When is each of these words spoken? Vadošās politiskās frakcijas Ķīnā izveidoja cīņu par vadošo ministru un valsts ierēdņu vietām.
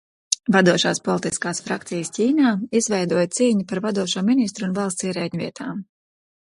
Vadošās 0.53 1.01
politiskās 1.07 1.61
frakcijas 1.67 2.11
Ķīnā 2.17 2.55
izveidoja 2.81 3.29
cīņu 3.39 3.69
par 3.73 3.85
vadošo 3.89 4.27
ministru 4.33 4.71
un 4.71 4.79
valsts 4.81 5.11
ierēdņu 5.11 5.45
vietām. 5.47 5.89